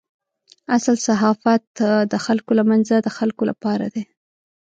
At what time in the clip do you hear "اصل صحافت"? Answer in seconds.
0.75-1.63